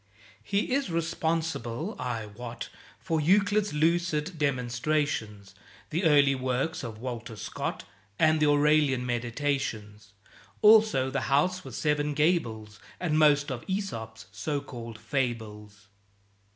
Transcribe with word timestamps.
He 0.41 0.71
is 0.73 0.89
responsible, 0.89 1.95
I 1.99 2.25
wot, 2.25 2.69
For 2.97 3.21
Euclid's 3.21 3.71
lucid 3.71 4.39
demonstrations, 4.39 5.53
The 5.91 6.05
early 6.05 6.33
works 6.33 6.83
of 6.83 6.97
Walter 6.97 7.35
Scott, 7.35 7.83
And 8.17 8.39
the 8.39 8.47
Aurelian 8.47 9.05
"Meditations"; 9.05 10.13
Also 10.63 11.11
"The 11.11 11.29
House 11.29 11.63
with 11.63 11.75
Seven 11.75 12.15
Gables" 12.15 12.79
And 12.99 13.19
most 13.19 13.51
of 13.51 13.63
Æsop's 13.67 14.25
(so 14.31 14.59
called) 14.59 14.97
Fables. 14.97 15.89